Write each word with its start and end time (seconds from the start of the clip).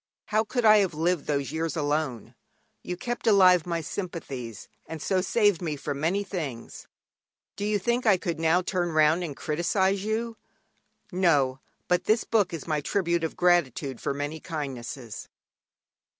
How 0.29 0.43
could 0.43 0.65
I 0.65 0.77
have 0.77 0.95
lived 0.95 1.27
those 1.27 1.51
years 1.51 1.77
alone? 1.77 2.33
You 2.81 2.97
kept 2.97 3.27
alive 3.27 3.67
my 3.67 3.81
sympathies, 3.81 4.67
and 4.87 4.99
so 4.99 5.21
saved 5.21 5.61
me 5.61 5.75
from 5.75 5.99
many 5.99 6.23
things. 6.23 6.87
Do 7.55 7.65
you 7.65 7.77
think 7.77 8.07
I 8.07 8.17
could 8.17 8.39
now 8.39 8.63
turn 8.63 8.91
round 8.93 9.23
and 9.23 9.37
criticise 9.37 10.03
you? 10.03 10.37
No; 11.11 11.59
but 11.87 12.05
this 12.05 12.23
book 12.23 12.51
is 12.51 12.65
my 12.67 12.81
tribute 12.81 13.23
of 13.23 13.37
gratitude 13.37 14.01
for 14.01 14.11
many 14.11 14.39
kindnesses. 14.39 15.29